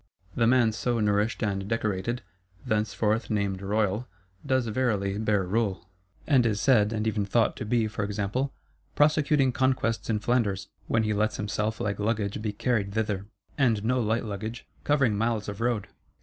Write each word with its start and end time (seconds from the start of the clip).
The 0.33 0.47
man 0.47 0.71
so 0.71 0.99
nourished 0.99 1.43
and 1.43 1.67
decorated, 1.67 2.23
thenceforth 2.65 3.29
named 3.29 3.61
royal, 3.61 4.07
does 4.43 4.65
verily 4.65 5.19
bear 5.19 5.43
rule; 5.43 5.87
and 6.25 6.43
is 6.43 6.59
said, 6.59 6.91
and 6.91 7.05
even 7.05 7.23
thought, 7.23 7.55
to 7.57 7.65
be, 7.65 7.87
for 7.87 8.03
example, 8.03 8.51
"prosecuting 8.95 9.51
conquests 9.51 10.09
in 10.09 10.17
Flanders," 10.17 10.69
when 10.87 11.03
he 11.03 11.13
lets 11.13 11.37
himself 11.37 11.79
like 11.79 11.99
luggage 11.99 12.41
be 12.41 12.51
carried 12.51 12.93
thither: 12.95 13.27
and 13.59 13.83
no 13.85 13.99
light 14.01 14.25
luggage; 14.25 14.65
covering 14.83 15.15
miles 15.15 15.47
of 15.47 15.61
road. 15.61 15.87